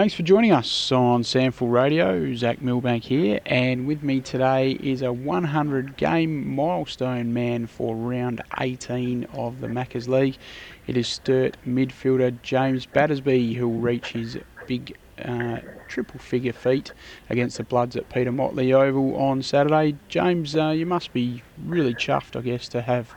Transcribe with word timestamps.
Thanks 0.00 0.14
for 0.14 0.22
joining 0.22 0.50
us 0.50 0.90
on 0.92 1.24
SANFL 1.24 1.70
Radio. 1.70 2.34
Zach 2.34 2.62
Milbank 2.62 3.04
here, 3.04 3.38
and 3.44 3.86
with 3.86 4.02
me 4.02 4.22
today 4.22 4.70
is 4.70 5.02
a 5.02 5.12
100 5.12 5.98
game 5.98 6.54
milestone 6.54 7.34
man 7.34 7.66
for 7.66 7.94
round 7.94 8.40
18 8.58 9.26
of 9.34 9.60
the 9.60 9.66
Maccas 9.66 10.08
League. 10.08 10.38
It 10.86 10.96
is 10.96 11.06
Sturt 11.06 11.58
midfielder 11.68 12.40
James 12.40 12.86
Battersby 12.86 13.52
who 13.52 13.68
will 13.68 13.80
reach 13.80 14.12
his 14.12 14.38
big 14.66 14.96
uh, 15.22 15.58
triple 15.86 16.18
figure 16.18 16.54
feat 16.54 16.94
against 17.28 17.58
the 17.58 17.64
Bloods 17.64 17.94
at 17.94 18.08
Peter 18.08 18.32
Motley 18.32 18.72
Oval 18.72 19.14
on 19.16 19.42
Saturday. 19.42 19.98
James, 20.08 20.56
uh, 20.56 20.70
you 20.70 20.86
must 20.86 21.12
be 21.12 21.42
really 21.66 21.92
chuffed, 21.94 22.36
I 22.36 22.40
guess, 22.40 22.68
to 22.68 22.80
have 22.80 23.12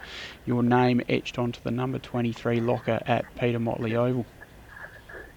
your 0.46 0.62
name 0.62 1.02
etched 1.08 1.40
onto 1.40 1.62
the 1.62 1.72
number 1.72 1.98
23 1.98 2.60
locker 2.60 3.02
at 3.06 3.24
Peter 3.38 3.58
Motley 3.60 3.96
Oval. 3.96 4.26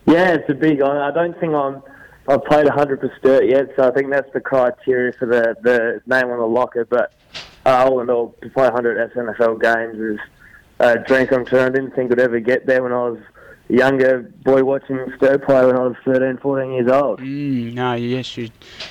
Yeah, 0.06 0.34
it's 0.34 0.48
a 0.48 0.54
big 0.54 0.80
honour. 0.80 1.02
I 1.02 1.10
don't 1.10 1.38
think 1.40 1.54
I'm. 1.54 1.82
I've 2.28 2.44
played 2.44 2.66
100 2.66 3.00
for 3.00 3.12
Sturt 3.18 3.46
yet, 3.46 3.70
so 3.76 3.88
I 3.88 3.92
think 3.92 4.10
that's 4.10 4.32
the 4.32 4.40
criteria 4.40 5.12
for 5.12 5.26
the, 5.26 5.54
the 5.62 6.00
name 6.06 6.28
on 6.30 6.38
the 6.38 6.46
locker. 6.46 6.84
But 6.84 7.12
uh, 7.64 7.84
all 7.84 8.00
in 8.00 8.10
all, 8.10 8.34
to 8.42 8.48
play 8.50 8.64
100 8.64 9.12
SANFL 9.12 9.60
games 9.60 10.00
is 10.00 10.18
a 10.80 10.98
dream 10.98 11.28
come 11.28 11.44
true. 11.44 11.60
I 11.60 11.68
didn't 11.68 11.94
think 11.94 12.10
I'd 12.10 12.18
ever 12.18 12.40
get 12.40 12.66
there 12.66 12.82
when 12.82 12.92
I 12.92 13.08
was 13.08 13.20
younger 13.68 14.22
boy 14.44 14.62
watching 14.62 14.98
Sturt 15.16 15.44
play 15.44 15.64
when 15.66 15.76
I 15.76 15.82
was 15.82 15.96
13, 16.04 16.38
14 16.38 16.72
years 16.72 16.90
old. 16.90 17.20
Mm, 17.20 17.74
no, 17.74 17.94
yes, 17.94 18.36
you're 18.36 18.48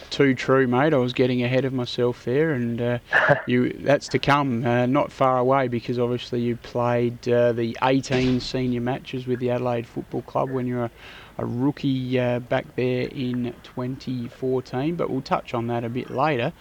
too 0.10 0.36
true, 0.36 0.68
mate. 0.68 0.94
I 0.94 0.98
was 0.98 1.14
getting 1.14 1.44
ahead 1.44 1.66
of 1.66 1.74
myself 1.74 2.26
there, 2.26 2.52
and 2.52 2.82
uh, 2.82 3.00
you 3.48 3.74
that's 3.74 4.08
to 4.10 4.20
come, 4.20 4.66
uh, 4.66 4.86
not 4.86 5.12
far 5.12 5.38
away, 5.38 5.68
because 5.68 6.00
obviously 6.00 6.42
you 6.42 6.58
played 6.58 7.28
uh, 7.28 7.54
the 7.54 7.78
18 7.82 8.40
senior 8.40 8.82
matches 8.82 9.28
with 9.28 9.40
the 9.40 9.52
Adelaide 9.52 9.88
Football 9.88 10.24
Club 10.24 10.50
when 10.50 10.68
you 10.68 10.76
were 10.78 10.92
a 11.38 11.46
rookie 11.46 12.20
uh, 12.20 12.40
back 12.40 12.76
there 12.76 13.08
in 13.08 13.54
2014. 13.64 14.96
But 14.96 15.10
we'll 15.10 15.22
touch 15.22 15.54
on 15.54 15.68
that 15.68 15.84
a 15.84 15.90
bit 15.90 16.10
later. 16.10 16.54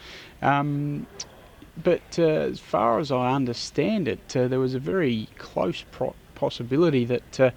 Um, 0.42 1.06
but 1.82 2.18
uh, 2.18 2.22
as 2.22 2.60
far 2.60 3.00
as 3.00 3.10
I 3.10 3.32
understand 3.32 4.06
it, 4.06 4.36
uh, 4.36 4.46
there 4.46 4.60
was 4.60 4.74
a 4.74 4.78
very 4.78 5.28
close 5.38 5.84
pro- 5.90 6.14
possibility 6.36 7.04
that 7.04 7.54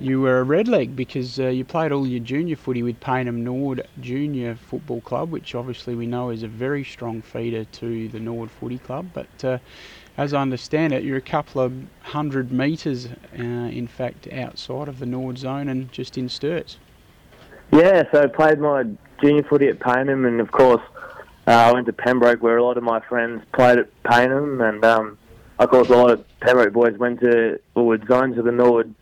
you 0.00 0.20
were 0.20 0.38
a 0.38 0.42
red 0.42 0.66
leg 0.66 0.96
because 0.96 1.38
uh, 1.38 1.48
you 1.48 1.64
played 1.64 1.92
all 1.92 2.06
your 2.06 2.20
junior 2.20 2.56
footy 2.56 2.82
with 2.82 2.98
Payneham 3.00 3.36
Norwood 3.38 3.86
Junior 4.00 4.54
Football 4.54 5.02
Club, 5.02 5.30
which 5.30 5.54
obviously 5.54 5.94
we 5.94 6.06
know 6.06 6.30
is 6.30 6.42
a 6.42 6.48
very 6.48 6.82
strong 6.82 7.20
feeder 7.20 7.64
to 7.64 8.08
the 8.08 8.18
Norwood 8.18 8.50
Footy 8.50 8.78
Club. 8.78 9.10
But 9.12 9.44
uh, 9.44 9.58
as 10.16 10.32
I 10.32 10.40
understand 10.40 10.94
it, 10.94 11.04
you're 11.04 11.18
a 11.18 11.22
couple 11.22 11.60
of 11.60 11.74
hundred 12.00 12.50
metres, 12.50 13.08
uh, 13.38 13.42
in 13.42 13.86
fact, 13.86 14.26
outside 14.32 14.88
of 14.88 15.00
the 15.00 15.06
Norwood 15.06 15.36
zone 15.36 15.68
and 15.68 15.92
just 15.92 16.16
in 16.16 16.28
Sturts. 16.28 16.76
Yeah, 17.70 18.02
so 18.10 18.22
I 18.22 18.26
played 18.26 18.58
my 18.58 18.84
junior 19.20 19.42
footy 19.42 19.68
at 19.68 19.78
Payneham, 19.80 20.26
and 20.26 20.40
of 20.40 20.50
course, 20.50 20.82
uh, 21.46 21.50
I 21.50 21.72
went 21.72 21.86
to 21.86 21.92
Pembroke 21.92 22.42
where 22.42 22.56
a 22.56 22.64
lot 22.64 22.78
of 22.78 22.82
my 22.82 23.00
friends 23.00 23.42
played 23.52 23.78
at 23.78 24.02
Payneham, 24.02 24.66
and 24.66 24.82
um, 24.82 25.18
of 25.58 25.68
course, 25.68 25.90
a 25.90 25.96
lot 25.96 26.10
of 26.10 26.24
Pembroke 26.40 26.72
boys 26.72 26.96
went 26.96 27.20
to 27.20 27.60
Wood 27.74 28.06
Zones 28.08 28.38
of 28.38 28.46
the 28.46 28.52
Norwood 28.52 28.94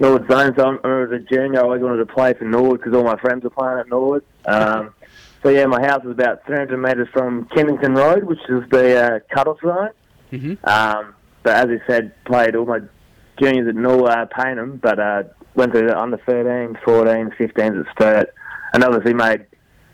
Norwood 0.00 0.28
Zone. 0.30 0.54
So 0.56 0.64
I 0.64 0.70
remember 0.70 1.14
as 1.14 1.22
a 1.22 1.24
junior, 1.24 1.60
I 1.60 1.62
always 1.62 1.82
wanted 1.82 1.98
to 1.98 2.06
play 2.06 2.32
for 2.32 2.44
Norwood 2.44 2.80
because 2.80 2.94
all 2.94 3.04
my 3.04 3.18
friends 3.18 3.44
were 3.44 3.50
playing 3.50 3.78
at 3.78 3.88
Norwood. 3.88 4.24
Um, 4.46 4.94
so 5.42 5.50
yeah, 5.50 5.66
my 5.66 5.80
house 5.80 6.02
was 6.02 6.12
about 6.12 6.44
300 6.46 6.76
metres 6.78 7.08
from 7.12 7.46
Kennington 7.54 7.94
Road, 7.94 8.24
which 8.24 8.40
is 8.48 8.62
the 8.70 8.96
uh, 8.96 9.18
cut-off 9.32 9.58
zone. 9.60 9.90
Mm-hmm. 10.32 10.66
Um, 10.68 11.14
but 11.42 11.56
as 11.56 11.66
I 11.66 11.86
said, 11.86 12.24
played 12.24 12.56
all 12.56 12.66
my 12.66 12.80
juniors 13.38 13.68
at 13.68 13.74
Norwood, 13.74 14.10
uh, 14.10 14.26
Payneham, 14.26 14.80
but 14.80 14.98
uh, 14.98 15.22
went 15.54 15.72
through 15.72 15.88
the 15.88 15.98
under 15.98 16.16
13s, 16.18 16.80
14s, 16.82 17.36
15s 17.36 17.86
at 17.86 17.92
Sturt, 17.94 18.34
and 18.72 18.82
obviously 18.82 19.14
made 19.14 19.46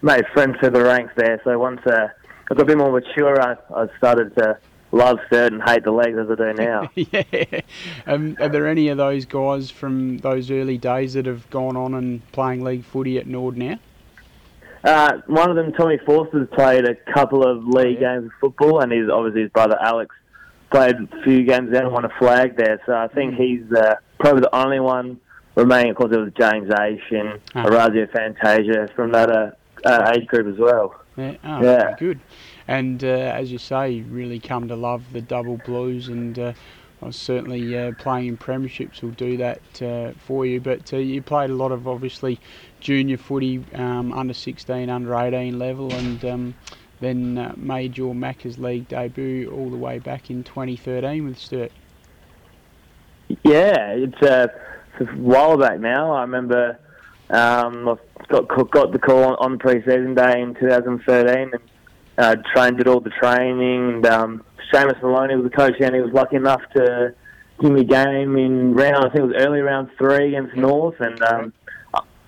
made 0.02 0.24
friends 0.32 0.56
through 0.60 0.70
the 0.70 0.84
ranks 0.84 1.12
there. 1.16 1.40
So 1.42 1.58
once 1.58 1.80
uh, 1.86 2.08
I 2.50 2.54
got 2.54 2.60
a 2.60 2.64
bit 2.64 2.78
more 2.78 2.92
mature, 2.92 3.40
I, 3.40 3.56
I 3.74 3.86
started 3.98 4.36
to 4.36 4.58
love 4.92 5.18
Sturt 5.26 5.52
and 5.52 5.62
hate 5.62 5.84
the 5.84 5.90
legs 5.90 6.16
as 6.18 6.30
I 6.30 6.34
do 6.34 6.52
now. 6.54 6.90
yeah. 6.94 7.60
Um, 8.06 8.36
are 8.40 8.48
there 8.48 8.66
any 8.66 8.88
of 8.88 8.96
those 8.96 9.24
guys 9.24 9.70
from 9.70 10.18
those 10.18 10.50
early 10.50 10.78
days 10.78 11.14
that 11.14 11.26
have 11.26 11.48
gone 11.50 11.76
on 11.76 11.94
and 11.94 12.30
playing 12.32 12.62
league 12.64 12.84
footy 12.84 13.18
at 13.18 13.26
Norwood 13.26 13.56
now? 13.56 13.78
Uh, 14.84 15.20
one 15.26 15.50
of 15.50 15.56
them, 15.56 15.72
Tommy 15.72 15.98
Forster's 16.06 16.48
played 16.52 16.84
a 16.84 16.94
couple 17.12 17.44
of 17.44 17.66
league 17.66 17.98
yeah. 18.00 18.14
games 18.14 18.26
of 18.26 18.32
football, 18.40 18.80
and 18.80 18.92
he's 18.92 19.08
obviously 19.10 19.42
his 19.42 19.50
brother 19.50 19.76
Alex 19.80 20.14
played 20.70 20.94
a 20.94 21.22
few 21.22 21.44
games 21.44 21.70
there 21.72 21.82
and 21.82 21.92
won 21.92 22.04
a 22.04 22.12
flag 22.18 22.56
there. 22.56 22.80
So 22.86 22.92
I 22.92 23.08
think 23.08 23.34
mm. 23.34 23.36
he's 23.36 23.72
uh, 23.72 23.96
probably 24.20 24.42
the 24.42 24.54
only 24.54 24.80
one 24.80 25.20
remaining. 25.56 25.90
Of 25.90 25.96
course, 25.96 26.10
there 26.10 26.20
was 26.20 26.32
James 26.38 26.70
Asian, 26.78 27.40
oh. 27.54 27.64
Orazio 27.64 28.06
Fantasia 28.12 28.88
from 28.94 29.12
that 29.12 29.30
uh, 29.30 29.50
uh, 29.84 30.12
age 30.14 30.26
group 30.28 30.52
as 30.52 30.58
well. 30.58 30.94
Yeah, 31.16 31.34
oh, 31.44 31.62
yeah. 31.62 31.96
good. 31.98 32.20
And 32.68 33.02
uh, 33.04 33.06
as 33.06 33.52
you 33.52 33.58
say, 33.58 34.00
really 34.02 34.40
come 34.40 34.68
to 34.68 34.76
love 34.76 35.12
the 35.12 35.20
double 35.20 35.56
blues, 35.58 36.08
and 36.08 36.38
uh, 36.38 36.52
was 37.00 37.16
certainly 37.16 37.76
uh, 37.76 37.92
playing 37.98 38.26
in 38.28 38.36
premierships 38.36 39.02
will 39.02 39.10
do 39.10 39.36
that 39.36 39.82
uh, 39.82 40.12
for 40.18 40.46
you. 40.46 40.60
But 40.60 40.92
uh, 40.92 40.96
you 40.96 41.22
played 41.22 41.50
a 41.50 41.54
lot 41.54 41.72
of 41.72 41.86
obviously 41.86 42.40
junior 42.80 43.16
footy, 43.16 43.64
um, 43.74 44.12
under 44.12 44.34
16, 44.34 44.88
under 44.88 45.14
18 45.14 45.58
level, 45.58 45.92
and 45.92 46.24
um, 46.24 46.54
then 47.00 47.38
uh, 47.38 47.54
made 47.56 47.96
your 47.96 48.14
Maccas 48.14 48.58
League 48.58 48.88
debut 48.88 49.50
all 49.50 49.70
the 49.70 49.76
way 49.76 49.98
back 49.98 50.30
in 50.30 50.42
2013 50.42 51.24
with 51.24 51.38
Sturt. 51.38 51.72
Yeah, 53.42 53.90
it's, 53.90 54.14
it's 54.20 55.10
a 55.10 55.14
while 55.16 55.58
back 55.58 55.80
now. 55.80 56.12
I 56.12 56.22
remember 56.22 56.78
um, 57.30 57.88
I 57.88 57.96
got 58.28 58.48
got 58.70 58.92
the 58.92 58.98
call 58.98 59.24
on, 59.24 59.34
on 59.36 59.58
pre-season 59.58 60.14
day 60.14 60.40
in 60.40 60.54
2013 60.54 61.50
and 61.52 61.60
uh, 62.18 62.36
trained 62.54 62.78
did 62.78 62.88
all 62.88 63.00
the 63.00 63.10
training. 63.10 63.94
And 63.94 64.06
um, 64.06 64.44
Seamus 64.72 65.00
Maloney 65.02 65.36
was 65.36 65.50
the 65.50 65.56
coach, 65.56 65.74
and 65.80 65.94
he 65.94 66.00
was 66.00 66.12
lucky 66.12 66.36
enough 66.36 66.62
to 66.74 67.14
give 67.60 67.72
me 67.72 67.82
a 67.82 67.84
game 67.84 68.36
in 68.36 68.74
round. 68.74 69.04
I 69.04 69.08
think 69.08 69.16
it 69.16 69.22
was 69.22 69.36
early 69.38 69.60
round 69.60 69.90
three 69.98 70.28
against 70.28 70.56
North, 70.56 70.96
and 71.00 71.22
um, 71.22 71.52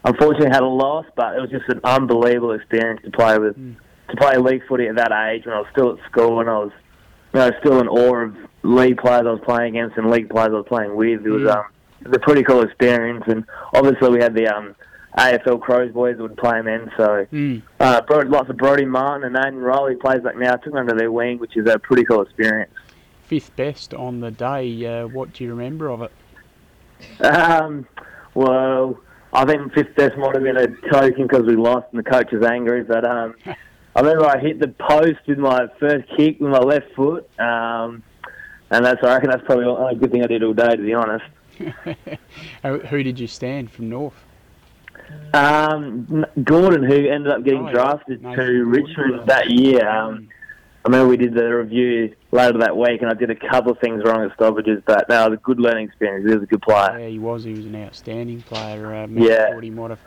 unfortunately 0.04 0.50
had 0.50 0.62
a 0.62 0.66
loss. 0.66 1.06
But 1.16 1.36
it 1.36 1.40
was 1.40 1.50
just 1.50 1.68
an 1.68 1.80
unbelievable 1.84 2.52
experience 2.52 3.00
to 3.04 3.10
play 3.10 3.38
with, 3.38 3.56
mm. 3.56 3.76
to 4.10 4.16
play 4.16 4.36
league 4.36 4.62
footy 4.68 4.88
at 4.88 4.96
that 4.96 5.12
age 5.12 5.46
when 5.46 5.54
I 5.54 5.60
was 5.60 5.68
still 5.72 5.92
at 5.92 6.10
school 6.10 6.40
and 6.40 6.48
I 6.48 6.58
was, 6.58 6.72
you 7.34 7.40
know, 7.40 7.50
still 7.60 7.80
in 7.80 7.88
awe 7.88 8.24
of 8.24 8.36
league 8.62 8.98
players 8.98 9.24
I 9.26 9.30
was 9.30 9.40
playing 9.44 9.76
against 9.76 9.96
and 9.96 10.10
league 10.10 10.28
players 10.28 10.50
I 10.50 10.58
was 10.58 10.66
playing 10.68 10.96
with. 10.96 11.24
It 11.24 11.30
was 11.30 11.42
mm. 11.42 11.56
um, 11.56 11.64
it 12.00 12.08
was 12.08 12.16
a 12.16 12.20
pretty 12.20 12.42
cool 12.42 12.62
experience, 12.62 13.24
and 13.26 13.44
obviously 13.74 14.10
we 14.10 14.22
had 14.22 14.34
the 14.34 14.46
um 14.46 14.74
AFL 15.16 15.60
Crows 15.60 15.92
boys 15.92 16.16
would 16.18 16.36
play 16.36 16.58
him 16.58 16.68
in. 16.68 16.90
So 16.96 17.26
mm. 17.32 17.62
uh, 17.80 18.02
lots 18.26 18.50
of 18.50 18.56
Brodie 18.56 18.84
Martin 18.84 19.24
and 19.24 19.36
Aiden 19.36 19.62
Riley 19.62 19.96
plays 19.96 20.22
like 20.22 20.36
now. 20.36 20.56
Took 20.56 20.74
under 20.74 20.94
their 20.94 21.10
wing, 21.10 21.38
which 21.38 21.56
is 21.56 21.66
a 21.68 21.78
pretty 21.78 22.04
cool 22.04 22.22
experience. 22.22 22.72
Fifth 23.24 23.54
best 23.56 23.94
on 23.94 24.20
the 24.20 24.30
day. 24.30 24.84
Uh, 24.86 25.06
what 25.06 25.32
do 25.32 25.44
you 25.44 25.50
remember 25.50 25.90
of 25.90 26.02
it? 26.02 26.12
Um, 27.24 27.86
well, 28.34 29.00
I 29.32 29.44
think 29.44 29.72
fifth 29.72 29.94
best 29.96 30.16
might 30.16 30.34
have 30.34 30.42
been 30.42 30.56
a 30.56 30.68
token 30.90 31.26
because 31.26 31.44
we 31.46 31.56
lost 31.56 31.86
and 31.92 32.04
the 32.04 32.10
coach 32.10 32.30
was 32.32 32.44
angry. 32.44 32.82
But 32.82 33.04
um, 33.04 33.34
I 33.96 34.00
remember 34.00 34.26
I 34.26 34.38
hit 34.38 34.60
the 34.60 34.68
post 34.68 35.20
with 35.26 35.38
my 35.38 35.66
first 35.80 36.08
kick 36.16 36.38
with 36.40 36.50
my 36.50 36.58
left 36.58 36.94
foot. 36.94 37.28
Um, 37.38 38.02
and 38.70 38.84
that's 38.84 39.02
I 39.02 39.14
reckon 39.14 39.30
that's 39.30 39.44
probably 39.44 39.64
the 39.64 39.70
only 39.70 39.94
good 39.94 40.12
thing 40.12 40.22
I 40.22 40.26
did 40.26 40.42
all 40.42 40.52
day, 40.52 40.76
to 40.76 40.82
be 40.82 40.94
honest. 40.94 41.24
Who 42.62 43.02
did 43.02 43.18
you 43.18 43.26
stand 43.26 43.70
from 43.70 43.88
North? 43.88 44.24
Um, 45.34 46.24
Gordon, 46.42 46.82
who 46.82 47.08
ended 47.08 47.30
up 47.30 47.44
getting 47.44 47.68
oh, 47.68 47.72
drafted 47.72 48.22
yeah. 48.22 48.34
to 48.34 48.64
Richmond 48.64 49.28
that 49.28 49.50
year. 49.50 49.88
Um, 49.88 50.28
I 50.84 50.88
remember 50.88 51.08
we 51.08 51.16
did 51.16 51.34
the 51.34 51.44
review 51.44 52.14
later 52.30 52.58
that 52.58 52.76
week, 52.76 53.02
and 53.02 53.10
I 53.10 53.14
did 53.14 53.30
a 53.30 53.34
couple 53.34 53.72
of 53.72 53.78
things 53.78 54.02
wrong 54.04 54.24
at 54.24 54.32
stoppages, 54.34 54.82
but 54.86 55.08
no, 55.08 55.26
it 55.26 55.30
was 55.30 55.38
a 55.38 55.42
good 55.42 55.60
learning 55.60 55.88
experience. 55.88 56.26
He 56.26 56.34
was 56.34 56.44
a 56.44 56.46
good 56.46 56.62
player. 56.62 56.98
Yeah, 56.98 57.08
he 57.08 57.18
was. 57.18 57.44
He 57.44 57.52
was 57.52 57.66
an 57.66 57.76
outstanding 57.76 58.42
player. 58.42 58.94
Uh, 58.94 59.06
yeah. 59.08 59.60
He 59.60 59.70
might 59.70 59.90
have 59.90 60.00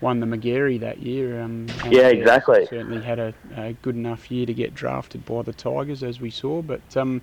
won 0.00 0.20
the 0.20 0.26
Magarey 0.26 0.78
that 0.80 0.98
year. 0.98 1.40
Um, 1.40 1.66
yeah, 1.88 2.08
exactly. 2.08 2.66
Certainly 2.66 3.02
had 3.02 3.18
a, 3.18 3.34
a, 3.56 3.72
good 3.74 3.96
enough 3.96 4.30
year 4.30 4.46
to 4.46 4.54
get 4.54 4.74
drafted 4.74 5.24
by 5.24 5.42
the 5.42 5.52
Tigers, 5.52 6.02
as 6.02 6.20
we 6.20 6.30
saw. 6.30 6.62
But 6.62 6.96
um, 6.96 7.22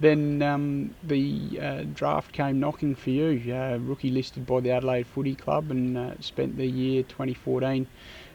then 0.00 0.42
um, 0.42 0.94
the 1.02 1.60
uh, 1.60 1.82
draft 1.94 2.32
came 2.32 2.60
knocking 2.60 2.94
for 2.94 3.10
you. 3.10 3.54
Uh, 3.54 3.78
rookie 3.78 4.10
listed 4.10 4.46
by 4.46 4.60
the 4.60 4.70
Adelaide 4.70 5.06
Footy 5.06 5.34
Club 5.34 5.70
and 5.70 5.96
uh, 5.96 6.12
spent 6.20 6.56
the 6.56 6.66
year 6.66 7.02
2014 7.02 7.86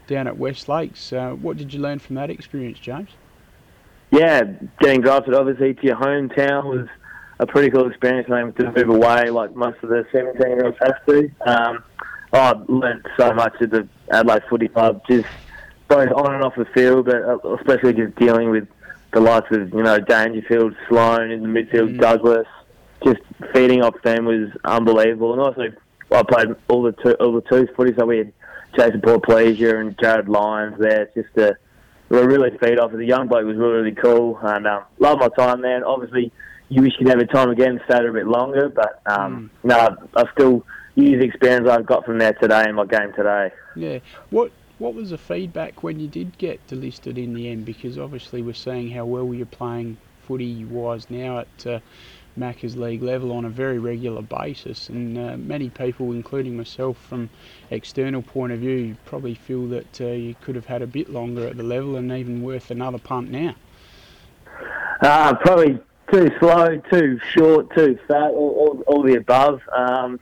down 0.07 0.27
at 0.27 0.37
West 0.37 0.67
Lakes. 0.67 1.13
Uh, 1.13 1.31
what 1.31 1.57
did 1.57 1.73
you 1.73 1.79
learn 1.79 1.99
from 1.99 2.15
that 2.15 2.29
experience, 2.29 2.79
James? 2.79 3.09
Yeah, 4.11 4.41
getting 4.79 5.01
drafted 5.01 5.35
obviously 5.35 5.75
to 5.75 5.85
your 5.85 5.95
hometown 5.95 6.65
was 6.65 6.87
a 7.39 7.45
pretty 7.45 7.69
cool 7.69 7.87
experience. 7.87 8.27
I 8.31 8.41
to 8.41 8.71
move 8.71 8.89
away 8.89 9.29
like 9.29 9.55
most 9.55 9.77
of 9.83 9.89
the 9.89 10.05
17 10.11 10.47
year 10.47 10.65
olds 10.65 10.77
have 10.81 11.05
to. 11.05 11.29
Um, 11.45 11.83
I 12.33 12.53
learned 12.67 13.05
so 13.17 13.33
much 13.33 13.55
at 13.61 13.71
the 13.71 13.87
Adelaide 14.11 14.43
Footy 14.49 14.67
Club, 14.67 15.01
just 15.09 15.27
both 15.87 16.11
on 16.11 16.35
and 16.35 16.43
off 16.43 16.55
the 16.55 16.65
field, 16.65 17.05
but 17.05 17.23
uh, 17.23 17.55
especially 17.55 17.93
just 17.93 18.15
dealing 18.15 18.51
with 18.51 18.67
the 19.11 19.19
likes 19.19 19.51
of 19.51 19.73
you 19.73 19.83
know 19.83 19.99
Dangerfield, 19.99 20.75
Sloane 20.87 21.31
in 21.31 21.41
the 21.41 21.47
midfield, 21.47 21.95
mm. 21.95 21.99
Douglas. 21.99 22.47
Just 23.03 23.21
feeding 23.53 23.81
off 23.81 23.95
them 24.03 24.25
was 24.25 24.49
unbelievable, 24.65 25.31
and 25.31 25.41
also 25.41 25.73
I 26.11 26.23
played 26.23 26.49
all 26.67 26.83
the 26.83 26.91
two, 26.91 27.13
all 27.13 27.33
the 27.33 27.41
twos 27.41 27.69
footy, 27.75 27.93
so 27.97 28.05
we 28.05 28.17
had 28.19 28.33
Jason 28.75 29.01
Porplyzia 29.01 29.79
and 29.79 29.97
Jarryd 29.97 30.27
Lyons 30.27 30.77
there. 30.79 31.03
It's 31.03 31.15
just 31.15 31.35
to 31.35 31.57
we 32.09 32.19
really 32.19 32.57
feed 32.57 32.79
off. 32.79 32.91
The 32.91 33.05
young 33.05 33.27
bloke 33.27 33.45
was 33.45 33.55
really, 33.55 33.73
really 33.73 33.95
cool, 33.95 34.37
and 34.41 34.67
um, 34.67 34.83
love 34.99 35.19
my 35.19 35.29
time 35.29 35.61
there. 35.61 35.75
And 35.75 35.85
obviously, 35.85 36.31
you 36.67 36.81
wish 36.81 36.93
you 36.99 37.05
could 37.05 37.09
have 37.09 37.19
a 37.19 37.25
time 37.25 37.49
again, 37.49 37.79
stay 37.85 37.99
there 37.99 38.09
a 38.09 38.13
bit 38.13 38.27
longer, 38.27 38.69
but 38.69 39.01
um, 39.05 39.51
mm. 39.63 39.69
no, 39.69 39.97
I 40.15 40.23
still 40.33 40.65
use 41.03 41.19
the 41.19 41.25
experience 41.25 41.67
I've 41.67 41.85
got 41.85 42.05
from 42.05 42.17
there 42.17 42.33
today 42.33 42.65
in 42.67 42.75
my 42.75 42.85
game 42.85 43.13
today. 43.13 43.51
Yeah. 43.75 43.99
What 44.29 44.51
what 44.77 44.93
was 44.93 45.09
the 45.09 45.17
feedback 45.17 45.83
when 45.83 45.99
you 45.99 46.07
did 46.07 46.37
get 46.37 46.65
delisted 46.67 47.17
in 47.17 47.33
the 47.33 47.49
end? 47.49 47.65
Because 47.65 47.97
obviously 47.97 48.41
we're 48.41 48.53
seeing 48.53 48.89
how 48.89 49.05
well 49.05 49.33
you're 49.33 49.45
playing 49.45 49.97
footy 50.25 50.63
wise 50.63 51.09
now 51.09 51.39
at 51.39 51.67
uh, 51.67 51.79
Maccas 52.37 52.77
League 52.77 53.03
level 53.03 53.31
on 53.33 53.43
a 53.43 53.49
very 53.49 53.79
regular 53.79 54.21
basis, 54.21 54.87
and 54.89 55.17
uh, 55.17 55.35
many 55.37 55.69
people, 55.69 56.11
including 56.13 56.55
myself, 56.55 56.97
from 56.97 57.29
external 57.71 58.21
point 58.21 58.53
of 58.53 58.59
view, 58.59 58.95
probably 59.05 59.35
feel 59.35 59.67
that 59.67 59.99
uh, 59.99 60.05
you 60.05 60.35
could 60.41 60.55
have 60.55 60.65
had 60.65 60.81
a 60.81 60.87
bit 60.87 61.09
longer 61.09 61.47
at 61.47 61.57
the 61.57 61.63
level 61.63 61.97
and 61.97 62.11
even 62.11 62.41
worth 62.41 62.71
another 62.71 62.99
punt 62.99 63.29
now. 63.29 63.55
Uh, 65.01 65.35
probably 65.35 65.79
too 66.11 66.29
slow, 66.39 66.77
too 66.91 67.19
short, 67.31 67.73
too 67.75 67.99
fat, 68.07 68.29
all, 68.29 68.51
all, 68.51 68.83
all 68.87 69.03
the 69.03 69.15
above. 69.15 69.61
Um, 69.75 70.19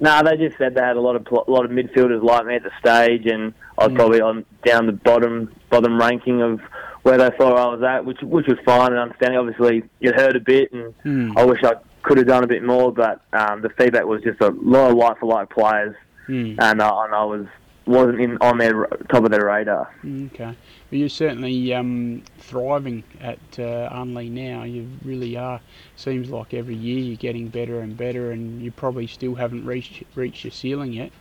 no, 0.00 0.22
they 0.22 0.36
just 0.36 0.58
said 0.58 0.74
they 0.74 0.82
had 0.82 0.96
a 0.96 1.00
lot 1.00 1.16
of 1.16 1.26
a 1.30 1.50
lot 1.50 1.64
of 1.64 1.70
midfielders 1.70 2.22
like 2.22 2.46
me 2.46 2.56
at 2.56 2.62
the 2.62 2.70
stage, 2.78 3.26
and 3.26 3.54
I 3.78 3.86
was 3.86 3.92
mm. 3.92 3.96
probably 3.96 4.20
on 4.20 4.44
down 4.64 4.86
the 4.86 4.92
bottom 4.92 5.54
bottom 5.70 5.98
ranking 5.98 6.42
of 6.42 6.60
where 7.02 7.18
they 7.18 7.30
thought 7.36 7.56
I 7.56 7.66
was 7.66 7.82
at, 7.82 8.04
which 8.04 8.20
which 8.22 8.46
was 8.46 8.58
fine 8.64 8.92
and 8.92 8.98
understanding. 8.98 9.38
Obviously, 9.38 9.84
it 10.00 10.14
hurt 10.14 10.36
a 10.36 10.40
bit, 10.40 10.72
and 10.72 10.94
mm. 11.04 11.32
I 11.36 11.44
wish 11.44 11.62
I 11.62 11.74
could 12.02 12.18
have 12.18 12.26
done 12.26 12.44
a 12.44 12.46
bit 12.46 12.62
more, 12.62 12.92
but 12.92 13.22
um, 13.32 13.62
the 13.62 13.70
feedback 13.70 14.04
was 14.04 14.22
just 14.22 14.40
a 14.40 14.50
lot 14.50 14.90
of 14.90 14.96
like 14.96 15.18
for 15.18 15.26
like 15.26 15.50
players, 15.50 15.94
mm. 16.28 16.56
and, 16.58 16.80
uh, 16.80 17.00
and 17.04 17.14
I 17.14 17.24
was 17.24 17.46
wasn't 17.86 18.20
in 18.20 18.36
on 18.40 18.58
their 18.58 18.86
top 19.08 19.24
of 19.24 19.30
their 19.30 19.46
radar. 19.46 19.84
Hmm, 20.02 20.26
okay, 20.34 20.44
well, 20.44 20.54
you're 20.90 21.08
certainly 21.08 21.72
um, 21.72 22.22
thriving 22.38 23.04
at 23.20 23.38
uh, 23.58 23.90
Unley 23.92 24.30
now. 24.30 24.64
You 24.64 24.88
really 25.04 25.36
are. 25.36 25.60
Seems 25.94 26.28
like 26.30 26.52
every 26.52 26.74
year 26.74 26.98
you're 26.98 27.16
getting 27.16 27.48
better 27.48 27.80
and 27.80 27.96
better, 27.96 28.32
and 28.32 28.60
you 28.60 28.72
probably 28.72 29.06
still 29.06 29.36
haven't 29.36 29.64
reached 29.64 30.02
reached 30.14 30.44
your 30.44 30.50
ceiling 30.50 30.92
yet. 30.92 31.12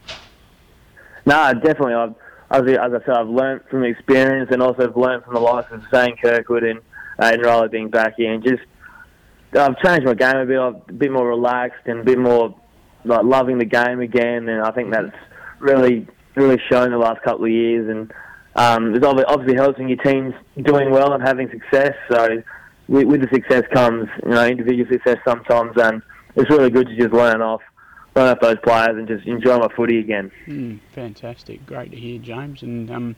No, 1.26 1.54
definitely. 1.54 1.94
I've, 1.94 2.16
as, 2.52 2.62
as 2.62 2.94
I 2.94 3.06
said, 3.06 3.10
I've 3.10 3.30
learned 3.30 3.62
from 3.70 3.84
experience, 3.84 4.50
and 4.52 4.62
also 4.62 4.88
I've 4.88 4.98
learned 4.98 5.24
from 5.24 5.36
the 5.36 5.40
likes 5.40 5.72
of 5.72 5.84
Zane 5.92 6.18
Kirkwood 6.18 6.64
and 6.64 6.80
uh, 7.20 7.32
and 7.34 7.44
Riley 7.44 7.70
being 7.70 7.90
back 7.90 8.16
here, 8.18 8.34
and 8.34 8.44
just 8.44 8.64
I've 9.54 9.78
changed 9.80 10.06
my 10.06 10.16
game 10.16 10.38
a 10.38 10.46
bit. 10.46 10.60
I'm 10.60 10.82
a 10.90 10.94
bit 10.94 11.12
more 11.12 11.28
relaxed 11.28 11.86
and 11.86 12.00
a 12.00 12.04
bit 12.04 12.18
more 12.18 12.56
like 13.04 13.24
loving 13.24 13.60
the 13.60 13.66
game 13.66 14.00
again, 14.00 14.50
and 14.50 14.62
I 14.62 14.72
think 14.72 14.92
that's 14.92 15.16
really 15.60 16.08
really 16.36 16.62
shown 16.70 16.92
the 16.92 16.98
last 16.98 17.22
couple 17.24 17.46
of 17.46 17.52
years, 17.52 17.90
and 17.90 18.12
um, 18.56 18.96
it's 18.96 19.06
obviously 19.06 19.56
helps 19.56 19.78
when 19.80 19.90
your 19.90 19.98
team's 20.04 20.34
doing 20.62 20.92
well 20.92 21.14
and 21.14 21.24
having 21.24 21.50
success. 21.50 21.96
So 22.10 22.44
with, 22.88 23.08
with 23.08 23.22
the 23.22 23.30
success 23.34 23.64
comes, 23.74 24.08
you 24.24 24.32
know, 24.32 24.46
individual 24.46 24.88
success 24.92 25.18
sometimes, 25.26 25.74
and 25.78 26.02
it's 26.36 26.50
really 26.50 26.70
good 26.70 26.88
to 26.88 26.96
just 26.96 27.14
learn 27.14 27.42
off 27.42 27.62
learn 28.16 28.30
off 28.30 28.40
those 28.40 28.58
players 28.64 28.98
and 28.98 29.08
just 29.08 29.28
enjoy 29.28 29.58
my 29.58 29.68
footy 29.76 30.00
again. 30.00 30.32
Mm, 30.48 30.80
fantastic, 30.94 31.66
great 31.66 31.92
to 31.92 31.98
hear, 31.98 32.18
James. 32.18 32.62
And 32.62 32.90
um, 32.90 33.16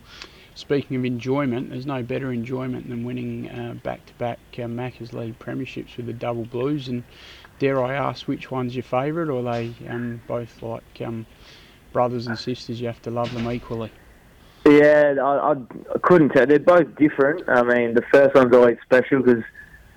speaking 0.56 0.98
of 0.98 1.06
enjoyment, 1.06 1.70
there's 1.70 1.86
no 1.86 2.02
better 2.02 2.32
enjoyment 2.32 2.90
than 2.90 3.04
winning 3.04 3.48
uh, 3.48 3.76
back-to-back 3.84 4.40
uh, 4.54 4.62
Maccas 4.62 5.14
League 5.14 5.38
premierships 5.38 5.98
with 5.98 6.08
the 6.08 6.14
Double 6.14 6.46
Blues. 6.46 6.88
And 6.88 7.04
dare 7.60 7.84
I 7.84 7.94
ask, 7.94 8.28
which 8.28 8.50
one's 8.50 8.76
your 8.76 8.84
favourite, 8.84 9.30
or 9.30 9.48
are 9.48 9.54
they 9.54 9.76
um, 9.88 10.22
both 10.28 10.64
like 10.64 11.02
um, 11.06 11.28
brothers 11.92 12.28
and 12.28 12.38
sisters, 12.38 12.80
you 12.80 12.88
have 12.88 13.02
to 13.04 13.12
love 13.12 13.34
them 13.34 13.50
equally. 13.52 13.92
Yeah, 14.66 15.16
I, 15.22 15.54
I, 15.54 15.56
couldn't 16.04 16.30
tell. 16.30 16.46
They're 16.46 16.60
both 16.60 16.94
different. 16.98 17.48
I 17.48 17.64
mean, 17.64 17.94
the 17.94 18.02
first 18.12 18.36
one's 18.36 18.54
always 18.54 18.78
special 18.84 19.24
because 19.24 19.44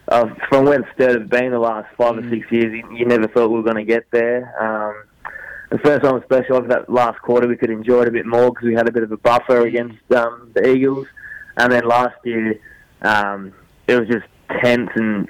uh, 0.09 0.27
from 0.49 0.67
where 0.67 0.89
Sturt 0.95 1.21
have 1.21 1.29
been 1.29 1.51
the 1.51 1.59
last 1.59 1.89
five 1.97 2.15
mm. 2.15 2.27
or 2.27 2.31
six 2.31 2.51
years, 2.53 2.73
you, 2.73 2.97
you, 2.97 3.05
never 3.05 3.27
thought 3.27 3.49
we 3.49 3.57
were 3.57 3.65
going 3.65 3.77
to 3.77 3.85
get 3.85 4.09
there. 4.13 4.55
Um, 4.61 5.05
the 5.71 5.79
first 5.79 6.03
one 6.03 6.15
was 6.15 6.23
special. 6.25 6.57
Over 6.57 6.69
that 6.69 6.91
last 6.91 7.21
quarter, 7.23 7.49
we 7.49 7.57
could 7.57 7.71
enjoy 7.71 8.03
it 8.03 8.09
a 8.09 8.13
bit 8.13 8.27
more 8.27 8.51
because 8.51 8.67
we 8.67 8.75
had 8.75 8.89
a 8.89 8.93
bit 8.93 9.03
of 9.03 9.13
a 9.13 9.17
buffer 9.17 9.67
against 9.67 9.99
um, 10.13 10.51
the 10.55 10.69
Eagles. 10.69 11.07
And 11.57 11.73
then 11.73 11.87
last 11.87 12.17
year, 12.25 12.61
um, 13.03 13.53
it 13.87 13.99
was 13.99 14.09
just 14.09 14.27
tense 14.63 14.91
and 14.95 15.29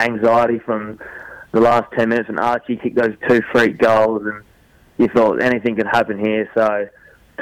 anxiety 0.00 0.58
from 0.58 0.98
the 1.52 1.60
last 1.60 1.92
10 1.96 2.08
minutes. 2.08 2.28
And 2.28 2.38
Archie 2.38 2.76
kicked 2.76 2.96
those 2.96 3.14
two 3.28 3.42
freak 3.52 3.78
goals, 3.78 4.22
and 4.24 4.42
you 4.98 5.08
thought 5.08 5.42
anything 5.42 5.76
could 5.76 5.86
happen 5.86 6.18
here. 6.18 6.50
So 6.54 6.88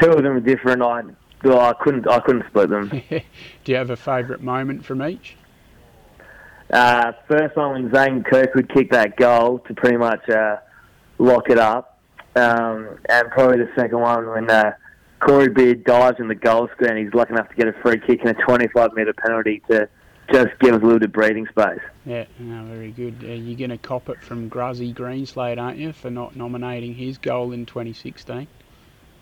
two 0.01 0.11
of 0.11 0.23
them 0.23 0.33
are 0.33 0.41
different. 0.41 0.83
I 0.83 1.03
well, 1.45 1.61
I 1.61 1.73
couldn't 1.75 2.09
I 2.09 2.21
couldn't 2.21 2.47
split 2.49 2.71
them. 2.71 2.89
Do 3.11 3.73
you 3.73 3.77
have 3.77 3.91
a 3.91 3.97
favourite 3.97 4.43
moment 4.43 4.85
from 4.85 5.03
each? 5.03 5.37
Uh, 6.71 7.13
first 7.29 7.57
one 7.57 7.73
when 7.73 7.95
Zane 7.95 8.25
Kirkwood 8.25 8.73
kicked 8.73 8.93
that 8.93 9.17
goal 9.17 9.61
to 9.61 9.75
pretty 9.75 9.97
much 9.97 10.29
uh, 10.29 10.57
lock 11.19 11.49
it 11.49 11.59
up, 11.59 12.01
um, 12.35 12.99
and 13.09 13.31
probably 13.31 13.59
the 13.59 13.71
second 13.77 14.01
one 14.01 14.29
when 14.29 14.51
uh, 14.51 14.73
Corey 15.21 15.49
Beard 15.49 15.85
dives 15.85 16.19
in 16.19 16.29
the 16.29 16.35
goal 16.35 16.69
square 16.73 16.91
and 16.91 16.99
he's 16.99 17.15
lucky 17.15 17.33
enough 17.33 17.49
to 17.49 17.55
get 17.55 17.69
a 17.69 17.73
free 17.83 17.99
kick 17.99 18.21
and 18.25 18.31
a 18.31 18.43
25 18.43 18.93
metre 18.95 19.15
penalty 19.15 19.63
to 19.71 19.89
just 20.33 20.59
give 20.59 20.75
us 20.75 20.83
a 20.83 20.85
little 20.85 20.99
bit 20.99 21.09
of 21.09 21.13
breathing 21.13 21.47
space. 21.47 21.81
Yeah, 22.05 22.25
no, 22.39 22.65
very 22.65 22.91
good. 22.91 23.17
Uh, 23.23 23.29
you're 23.29 23.59
going 23.59 23.71
to 23.71 23.79
cop 23.79 24.09
it 24.09 24.23
from 24.23 24.49
Gruzzy 24.51 24.95
Greenslade, 24.95 25.61
aren't 25.61 25.79
you, 25.79 25.93
for 25.93 26.11
not 26.11 26.37
nominating 26.37 26.95
his 26.95 27.19
goal 27.19 27.53
in 27.53 27.67
2016? 27.67 28.47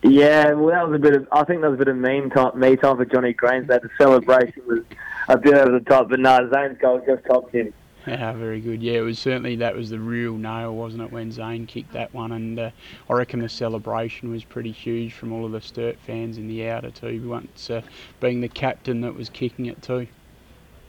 Yeah, 0.02 0.52
well, 0.52 0.74
that 0.74 0.88
was 0.88 0.96
a 0.96 0.98
bit 0.98 1.16
of. 1.16 1.28
I 1.32 1.44
think 1.44 1.62
that 1.62 1.70
was 1.70 1.76
a 1.76 1.84
bit 1.84 1.88
of 1.88 1.96
mean 1.96 2.28
time, 2.28 2.58
me 2.58 2.76
time 2.76 2.96
for 2.96 3.04
Johnny 3.04 3.32
Greenslade. 3.32 3.80
The 3.80 3.90
celebration 3.96 4.62
was 4.66 4.80
a 5.28 5.38
bit 5.38 5.54
over 5.54 5.78
the 5.78 5.84
top, 5.84 6.10
but 6.10 6.20
no, 6.20 6.48
Zane's 6.52 6.78
goal 6.78 7.02
just 7.06 7.24
topped 7.24 7.54
him. 7.54 7.72
Yeah, 8.06 8.34
very 8.34 8.60
good. 8.60 8.82
Yeah, 8.82 8.98
it 8.98 9.00
was 9.00 9.18
certainly 9.18 9.56
that 9.56 9.74
was 9.74 9.88
the 9.88 9.98
real 9.98 10.34
nail, 10.34 10.74
wasn't 10.74 11.04
it, 11.04 11.12
when 11.12 11.32
Zane 11.32 11.66
kicked 11.66 11.94
that 11.94 12.12
one? 12.12 12.32
And 12.32 12.58
uh, 12.58 12.70
I 13.08 13.14
reckon 13.14 13.40
the 13.40 13.48
celebration 13.48 14.30
was 14.30 14.44
pretty 14.44 14.72
huge 14.72 15.14
from 15.14 15.32
all 15.32 15.46
of 15.46 15.52
the 15.52 15.60
Sturt 15.62 15.96
fans 16.06 16.36
in 16.36 16.48
the 16.48 16.68
outer 16.68 16.90
too. 16.90 17.26
Once 17.26 17.70
uh, 17.70 17.80
being 18.20 18.42
the 18.42 18.48
captain 18.48 19.00
that 19.00 19.14
was 19.14 19.30
kicking 19.30 19.66
it 19.66 19.80
too. 19.80 20.06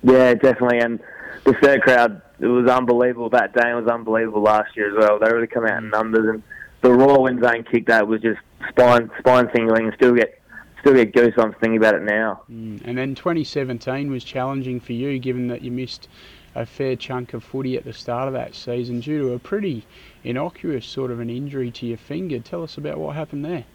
Yeah, 0.05 0.35
definitely. 0.35 0.79
And 0.79 0.99
the 1.45 1.53
third 1.53 1.81
crowd, 1.81 2.21
it 2.39 2.45
was 2.45 2.69
unbelievable. 2.69 3.29
That 3.29 3.53
day 3.53 3.71
It 3.71 3.73
was 3.73 3.87
unbelievable 3.87 4.41
last 4.41 4.75
year 4.77 4.91
as 4.91 4.97
well. 4.97 5.19
They 5.19 5.31
really 5.33 5.47
come 5.47 5.65
out 5.65 5.81
in 5.81 5.89
numbers, 5.89 6.27
and 6.29 6.43
the 6.81 6.93
raw 6.93 7.19
wind 7.19 7.43
Zane 7.43 7.63
kicked 7.63 7.87
that 7.87 8.07
was 8.07 8.21
just 8.21 8.39
spine 8.69 9.09
spine 9.19 9.49
tingling. 9.51 9.91
Still 9.95 10.13
get 10.13 10.39
still 10.81 10.93
get 10.93 11.13
goosebumps 11.13 11.59
thinking 11.59 11.77
about 11.77 11.95
it 11.95 12.03
now. 12.03 12.43
Mm. 12.51 12.81
And 12.85 12.97
then 12.97 13.15
2017 13.15 14.11
was 14.11 14.23
challenging 14.23 14.79
for 14.79 14.93
you, 14.93 15.17
given 15.17 15.47
that 15.47 15.63
you 15.63 15.71
missed 15.71 16.07
a 16.53 16.65
fair 16.65 16.95
chunk 16.95 17.33
of 17.33 17.43
footy 17.43 17.75
at 17.75 17.83
the 17.83 17.91
start 17.91 18.27
of 18.27 18.33
that 18.35 18.53
season 18.53 18.99
due 18.99 19.19
to 19.19 19.33
a 19.33 19.39
pretty 19.39 19.85
innocuous 20.23 20.85
sort 20.85 21.09
of 21.09 21.19
an 21.19 21.29
injury 21.31 21.71
to 21.71 21.85
your 21.87 21.97
finger. 21.97 22.39
Tell 22.39 22.63
us 22.63 22.77
about 22.77 22.99
what 22.99 23.15
happened 23.15 23.43
there. 23.43 23.65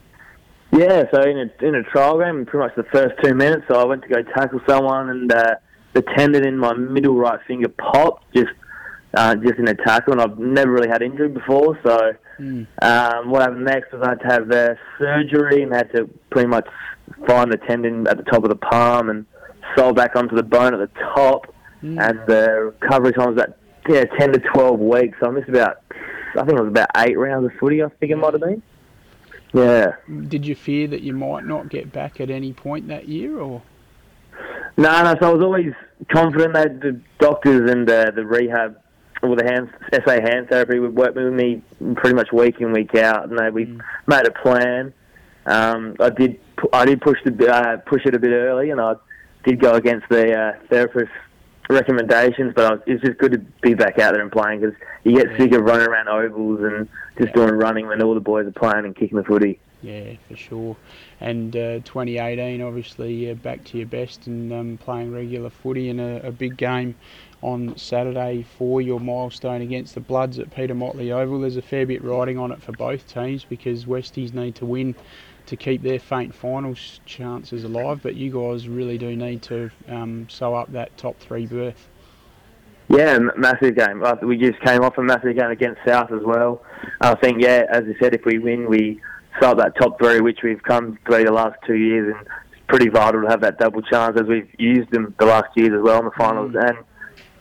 Yeah, 0.73 1.05
so 1.13 1.23
in 1.23 1.39
a 1.39 1.67
in 1.67 1.75
a 1.75 1.83
trial 1.83 2.21
game, 2.21 2.47
pretty 2.47 2.65
much 2.65 2.77
the 2.77 2.85
first 2.85 3.17
two 3.25 3.35
minutes, 3.35 3.65
so 3.67 3.81
I 3.81 3.85
went 3.85 4.03
to 4.03 4.09
go 4.09 4.23
tackle 4.23 4.61
someone 4.69 5.11
and. 5.11 5.33
Uh, 5.33 5.57
the 5.93 6.03
tendon 6.03 6.47
in 6.47 6.57
my 6.57 6.73
middle 6.75 7.15
right 7.15 7.41
finger 7.47 7.69
popped 7.69 8.33
just 8.35 8.51
uh, 9.15 9.35
just 9.37 9.59
in 9.59 9.69
a 9.69 9.75
tackle, 9.75 10.13
and 10.13 10.23
I've 10.23 10.39
never 10.39 10.71
really 10.71 10.89
had 10.89 11.03
injury 11.03 11.29
before. 11.29 11.79
So 11.83 12.13
mm. 12.39 12.67
um, 12.83 13.31
what 13.31 13.43
happened 13.43 13.65
next 13.65 13.93
was 13.93 14.03
I 14.03 14.11
had 14.11 14.21
to 14.21 14.27
have 14.27 14.51
uh, 14.51 14.75
surgery 14.99 15.63
and 15.63 15.75
had 15.75 15.93
to 15.95 16.09
pretty 16.31 16.49
much 16.49 16.69
find 17.27 17.51
the 17.51 17.57
tendon 17.57 18.07
at 18.07 18.17
the 18.17 18.23
top 18.25 18.45
of 18.45 18.51
the 18.51 18.57
palm 18.57 19.11
and 19.11 19.27
sew 19.77 19.93
back 19.93 20.15
onto 20.15 20.37
the 20.37 20.43
bone 20.43 20.75
at 20.75 20.81
the 20.81 21.01
top. 21.15 21.53
Mm. 21.83 22.01
And 22.01 22.19
the 22.27 22.75
recovery 22.81 23.13
time 23.13 23.35
was 23.35 23.43
about 23.43 23.57
yeah 23.89 24.05
ten 24.19 24.33
to 24.33 24.39
twelve 24.39 24.79
weeks. 24.79 25.19
So 25.21 25.27
I 25.27 25.31
missed 25.31 25.49
about 25.49 25.83
I 26.37 26.45
think 26.45 26.59
it 26.59 26.63
was 26.63 26.69
about 26.69 26.91
eight 26.99 27.19
rounds 27.19 27.47
of 27.47 27.59
footy. 27.59 27.83
I 27.83 27.89
think 27.89 28.13
it 28.13 28.17
might 28.17 28.35
have 28.35 28.43
been. 28.43 28.63
Yeah. 29.53 29.97
Did 30.29 30.47
you 30.47 30.55
fear 30.55 30.87
that 30.89 31.01
you 31.03 31.13
might 31.13 31.45
not 31.45 31.69
get 31.69 31.91
back 31.91 32.21
at 32.21 32.31
any 32.31 32.53
point 32.53 32.87
that 32.89 33.09
year, 33.09 33.41
or? 33.41 33.63
No, 34.77 35.03
no. 35.03 35.15
So 35.21 35.29
I 35.29 35.33
was 35.33 35.43
always 35.43 35.73
confident 36.11 36.55
that 36.55 36.81
the 36.81 37.01
doctors 37.19 37.71
and 37.71 37.89
uh, 37.89 38.11
the 38.15 38.25
rehab 38.25 38.77
or 39.23 39.37
the 39.37 39.45
hand, 39.45 39.71
SA 39.93 40.13
hand 40.13 40.49
therapy 40.49 40.79
would 40.79 40.95
work 40.95 41.15
with 41.15 41.33
me 41.33 41.63
pretty 41.97 42.15
much 42.15 42.33
week 42.33 42.61
in 42.61 42.73
week 42.73 42.95
out, 42.95 43.29
and 43.29 43.39
they, 43.39 43.51
we 43.51 43.67
mm. 43.67 43.81
made 44.07 44.27
a 44.27 44.31
plan. 44.31 44.93
Um, 45.47 45.97
I 46.01 46.11
did 46.11 46.41
I 46.73 46.85
did 46.85 47.01
push 47.01 47.19
the 47.25 47.53
uh, 47.53 47.77
push 47.79 48.03
it 48.07 48.15
a 48.15 48.19
bit 48.19 48.33
early, 48.33 48.71
and 48.71 48.81
I 48.81 48.95
did 49.45 49.61
go 49.61 49.75
against 49.75 50.09
the 50.09 50.35
uh, 50.35 50.53
therapist's 50.69 51.13
recommendations. 51.69 52.53
But 52.55 52.65
I 52.65 52.71
was, 52.75 52.81
it's 52.87 53.05
just 53.05 53.19
good 53.19 53.33
to 53.33 53.39
be 53.63 53.75
back 53.75 53.99
out 53.99 54.15
there 54.15 54.23
and 54.23 54.33
playing 54.33 54.61
because 54.61 54.77
you 55.05 55.17
get 55.17 55.29
sick 55.39 55.53
of 55.53 55.63
running 55.63 55.87
around 55.87 56.09
ovals 56.09 56.61
and 56.63 56.89
just 57.19 57.35
doing 57.35 57.51
running 57.51 57.87
when 57.87 58.03
all 58.03 58.15
the 58.15 58.21
boys 58.21 58.47
are 58.47 58.53
playing 58.53 58.85
and 58.85 58.97
kicking 58.97 59.19
the 59.19 59.25
footy. 59.25 59.61
Yeah, 59.83 60.15
for 60.29 60.37
sure. 60.37 60.77
And 61.21 61.57
uh, 61.57 61.81
2018, 61.81 62.61
obviously, 62.61 63.31
uh, 63.31 63.35
back 63.35 63.65
to 63.65 63.79
your 63.79 63.87
best 63.87 64.27
and 64.27 64.53
um, 64.53 64.79
playing 64.79 65.13
regular 65.13 65.49
footy 65.49 65.89
in 65.89 65.99
a, 65.99 66.17
a, 66.17 66.31
big 66.31 66.59
game 66.59 66.97
on 67.41 67.77
Saturday 67.79 68.45
for 68.59 68.83
your 68.83 69.01
milestone 69.01 69.63
against 69.63 69.95
the 69.95 70.01
Bloods 70.01 70.39
at 70.39 70.55
Peter 70.55 70.75
Motley 70.75 71.13
Oval. 71.13 71.41
There's 71.41 71.57
a 71.57 71.63
fair 71.63 71.87
bit 71.87 72.05
riding 72.05 72.39
on 72.39 72.53
it 72.53 72.63
for 72.63 72.73
both 72.73 73.07
teams 73.07 73.45
because 73.45 73.87
Westies 73.87 74.35
need 74.35 74.55
to 74.57 74.67
win 74.67 74.95
to 75.47 75.57
keep 75.57 75.83
their 75.83 75.99
faint 75.99 76.35
finals 76.35 77.01
chances 77.07 77.65
alive. 77.65 78.01
But 78.03 78.17
you 78.17 78.31
guys 78.31 78.69
really 78.69 78.99
do 78.99 79.17
need 79.17 79.41
to 79.45 79.71
um, 79.89 80.29
sew 80.29 80.55
up 80.55 80.71
that 80.73 80.97
top 80.99 81.19
three 81.19 81.47
berth. 81.47 81.89
Yeah, 82.91 83.19
massive 83.37 83.77
game. 83.77 84.05
We 84.23 84.37
just 84.37 84.61
came 84.63 84.83
off 84.83 84.99
a 84.99 85.03
massive 85.03 85.37
game 85.37 85.51
against 85.51 85.81
South 85.87 86.11
as 86.11 86.23
well. 86.25 86.61
I 87.01 87.15
think, 87.15 87.41
yeah, 87.41 87.65
as 87.71 87.85
I 87.85 87.99
said, 88.01 88.15
if 88.15 88.25
we 88.25 88.39
win, 88.39 88.69
we 88.69 89.01
up 89.43 89.59
that 89.59 89.77
top 89.77 89.99
three, 89.99 90.21
which 90.21 90.41
we've 90.43 90.63
come 90.63 90.99
through 91.07 91.25
the 91.25 91.33
last 91.33 91.59
two 91.67 91.77
years, 91.77 92.15
and 92.15 92.27
it's 92.53 92.61
pretty 92.69 92.89
vital 92.89 93.23
to 93.23 93.29
have 93.29 93.41
that 93.41 93.59
double 93.59 93.83
chance 93.83 94.19
as 94.19 94.27
we've 94.27 94.49
used 94.59 94.91
them 94.91 95.15
the 95.19 95.27
last 95.27 95.49
years 95.57 95.73
as 95.75 95.83
well 95.83 95.99
in 95.99 96.05
the 96.07 96.11
finals. 96.17 96.53
Mm. 96.53 96.69
And 96.69 96.79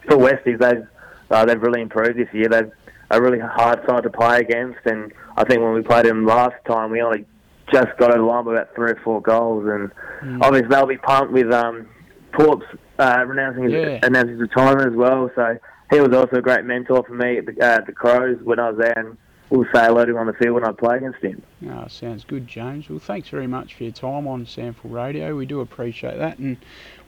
for 0.08 0.18
Westies, 0.18 0.60
they've 0.60 0.88
uh, 1.32 1.46
they've 1.46 1.62
really 1.62 1.82
improved 1.82 2.18
this 2.18 2.34
year. 2.34 2.48
They've 2.50 2.72
a 3.12 3.22
really 3.22 3.40
hard 3.40 3.84
side 3.88 4.04
to 4.04 4.10
play 4.10 4.40
against, 4.40 4.80
and 4.86 5.12
I 5.36 5.44
think 5.44 5.62
when 5.62 5.74
we 5.74 5.82
played 5.82 6.06
them 6.06 6.26
last 6.26 6.56
time, 6.68 6.92
we 6.92 7.02
only 7.02 7.26
just 7.72 7.88
got 7.98 8.12
over 8.12 8.20
the 8.20 8.24
line 8.24 8.46
by 8.46 8.54
about 8.54 8.76
three 8.76 8.92
or 8.92 9.02
four 9.04 9.22
goals, 9.22 9.66
and 9.68 9.92
mm. 10.22 10.44
obviously 10.44 10.70
they'll 10.70 10.86
be 10.86 10.98
pumped 10.98 11.34
with 11.34 11.52
um, 11.52 11.88
Porps 12.34 12.66
uh, 13.00 13.26
announcing 13.28 13.64
his, 13.64 13.74
yeah. 13.74 14.00
announcing 14.04 14.34
his 14.34 14.42
retirement 14.42 14.92
as 14.92 14.96
well. 14.96 15.30
So 15.36 15.58
he 15.92 16.00
was 16.00 16.14
also 16.14 16.38
a 16.38 16.42
great 16.42 16.66
mentor 16.66 17.04
for 17.04 17.14
me 17.14 17.38
at 17.38 17.46
the, 17.46 17.66
uh, 17.66 17.82
the 17.86 17.94
Crows 17.94 18.38
when 18.44 18.60
I 18.60 18.70
was 18.70 18.80
there, 18.80 18.94
and 18.98 19.18
we'll 19.50 19.66
say 19.74 19.86
hello 19.86 20.06
to 20.06 20.12
him 20.12 20.18
on 20.18 20.28
the 20.28 20.34
field 20.34 20.56
when 20.56 20.66
I 20.66 20.72
play 20.72 20.98
against 20.98 21.20
him. 21.20 21.42
Oh, 21.70 21.88
sounds 21.88 22.24
good, 22.24 22.48
James. 22.48 22.90
Well, 22.90 23.00
thanks 23.00 23.30
very 23.30 23.48
much 23.48 23.74
for 23.74 23.84
your 23.84 23.92
time 23.92 24.28
on 24.28 24.46
SANFL 24.46 24.76
Radio. 24.84 25.36
We 25.36 25.46
do 25.46 25.62
appreciate 25.62 26.18
that, 26.18 26.40
and 26.40 26.58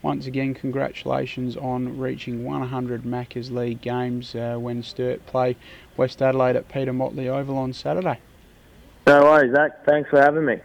once 0.01 0.25
again, 0.25 0.53
congratulations 0.53 1.55
on 1.57 1.97
reaching 1.97 2.43
100 2.43 3.03
Maccas 3.03 3.51
League 3.51 3.81
games 3.81 4.35
uh, 4.35 4.57
when 4.57 4.83
Sturt 4.83 5.25
play 5.25 5.55
West 5.97 6.21
Adelaide 6.21 6.55
at 6.55 6.67
Peter 6.69 6.93
Motley 6.93 7.29
Oval 7.29 7.57
on 7.57 7.73
Saturday. 7.73 8.19
No 9.07 9.23
worries, 9.23 9.53
Zach. 9.53 9.85
Thanks 9.85 10.09
for 10.09 10.21
having 10.21 10.45
me. 10.45 10.57